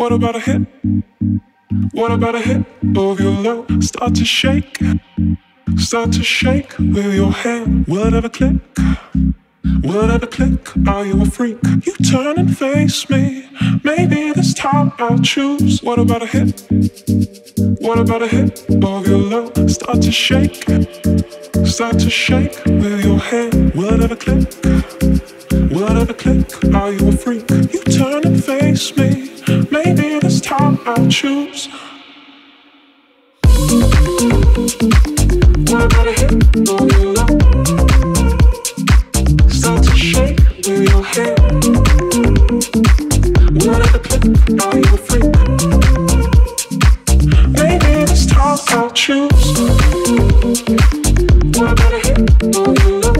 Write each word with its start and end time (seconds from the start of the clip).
What 0.00 0.12
about 0.12 0.34
a 0.34 0.40
hit? 0.40 0.62
What 1.92 2.10
about 2.10 2.34
a 2.34 2.40
hit 2.40 2.64
of 2.96 3.20
your 3.20 3.32
love? 3.32 3.84
Start 3.84 4.14
to 4.14 4.24
shake, 4.24 4.78
start 5.76 6.12
to 6.12 6.24
shake 6.24 6.72
with 6.78 7.14
your 7.14 7.30
hand. 7.30 7.86
Whatever 7.86 8.30
click, 8.30 8.56
whatever 9.82 10.26
click, 10.26 10.74
are 10.88 11.04
you 11.04 11.20
a 11.20 11.26
freak? 11.26 11.58
You 11.84 11.92
turn 12.10 12.38
and 12.38 12.56
face 12.56 13.10
me. 13.10 13.46
Maybe 13.84 14.32
this 14.32 14.54
time 14.54 14.90
I'll 14.98 15.18
choose. 15.18 15.82
What 15.82 15.98
about 15.98 16.22
a 16.22 16.26
hit? 16.26 16.66
What 17.82 17.98
about 17.98 18.22
a 18.22 18.26
hit 18.26 18.70
of 18.82 19.06
your 19.06 19.18
love? 19.18 19.70
Start 19.70 20.00
to 20.00 20.10
shake, 20.10 20.64
start 21.66 21.98
to 21.98 22.08
shake 22.08 22.58
with 22.64 23.04
your 23.04 23.18
hand. 23.18 23.74
Whatever 23.74 24.16
click. 24.16 24.48
Would 25.68 25.96
it 25.96 26.10
a 26.10 26.14
click? 26.14 26.74
Are 26.74 26.90
you 26.92 27.08
a 27.08 27.12
freak? 27.12 27.50
You 27.50 27.82
turn 27.84 28.24
and 28.24 28.42
face 28.42 28.96
me. 28.96 29.30
Maybe 29.70 30.18
this 30.18 30.40
time 30.40 30.78
I'll 30.86 31.08
choose. 31.08 31.68
I 35.68 35.86
gotta 35.86 36.12
hit? 36.12 36.30
Don't 36.64 36.92
you? 36.92 37.14
Start 39.50 39.82
to 39.84 39.96
shake 39.96 40.38
with 40.66 40.88
your 40.90 41.04
hair. 41.04 41.36
Would 43.52 43.80
it 43.84 43.94
a 43.94 43.98
click? 43.98 44.24
Are 44.64 44.76
you 44.78 44.90
a 44.94 44.98
freak? 45.06 45.32
Maybe 47.52 47.90
this 48.06 48.24
time 48.26 48.58
I'll 48.70 48.90
choose. 48.92 49.46
I 51.56 51.74
gotta 51.74 52.00
hit? 52.02 52.20
Don't 52.50 52.78
you? 52.84 53.19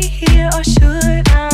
stay 0.00 0.26
here 0.26 0.50
or 0.54 0.64
should 0.64 1.28
I? 1.28 1.53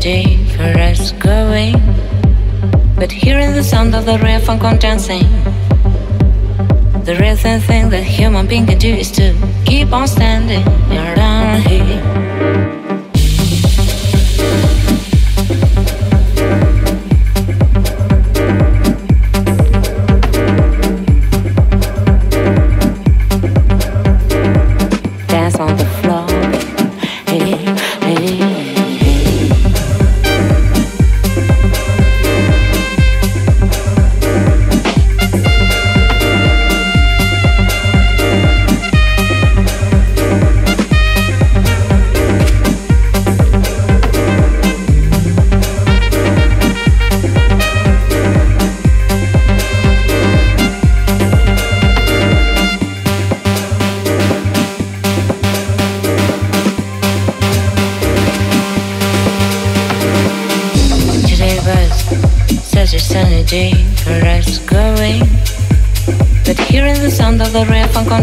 day 0.00 0.36
for 0.56 0.78
us 0.78 1.12
going. 1.12 1.74
But 2.96 3.12
hearing 3.12 3.52
the 3.52 3.62
sound 3.62 3.94
of 3.94 4.06
the 4.06 4.18
on 4.64 4.78
dancing. 4.78 5.28
The 7.04 7.16
real 7.20 7.36
thing 7.36 7.90
that 7.90 8.02
human 8.02 8.46
being 8.46 8.66
can 8.66 8.78
do 8.78 8.88
is 8.88 9.10
to 9.12 9.34
keep 9.66 9.92
on 9.92 10.08
standing 10.08 10.66
around 10.90 11.62
here. 11.62 12.39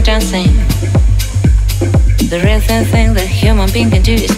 Dancing. 0.04 0.56
The 2.30 2.42
real 2.44 2.60
thing 2.86 3.14
that 3.14 3.28
human 3.28 3.70
being 3.72 3.92
can 3.92 4.02
do 4.02 4.14
is 4.14 4.37